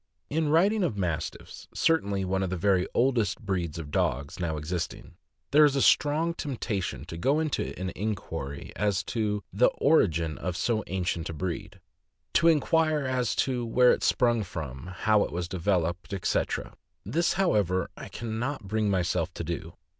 [0.35, 5.13] writing of Mastiffs, certainly one of the very oldest breeds of dogs now existing,
[5.51, 10.39] there is a strong tempta tion to go into an inquiry as to the origin
[10.39, 11.79] of so ancient a breed;
[12.33, 16.73] to inquire as to where it sprung from, how it was developed, etc.
[17.05, 19.73] This, however, I can not bring myself to do.